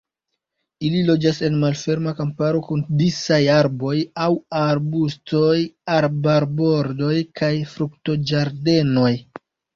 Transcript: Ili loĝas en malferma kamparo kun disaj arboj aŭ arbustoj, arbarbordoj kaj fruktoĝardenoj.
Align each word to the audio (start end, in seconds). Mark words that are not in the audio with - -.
Ili 0.87 1.01
loĝas 1.09 1.41
en 1.49 1.57
malferma 1.63 2.13
kamparo 2.21 2.61
kun 2.69 2.81
disaj 3.01 3.39
arboj 3.57 3.93
aŭ 4.25 4.31
arbustoj, 4.61 5.53
arbarbordoj 5.99 7.13
kaj 7.43 7.53
fruktoĝardenoj. 7.77 9.15